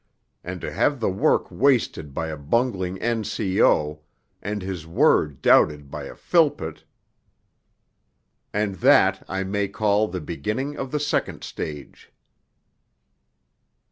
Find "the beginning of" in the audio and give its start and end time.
10.07-10.89